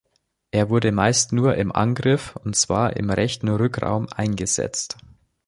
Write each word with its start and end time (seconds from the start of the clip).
Er 0.49 0.71
wurde 0.71 0.91
meist 0.91 1.31
nur 1.31 1.53
im 1.57 1.71
Angriff, 1.71 2.35
und 2.43 2.55
zwar 2.55 2.95
im 2.97 3.11
rechten 3.11 3.49
Rückraum, 3.49 4.07
eingesetzt. 4.09 4.97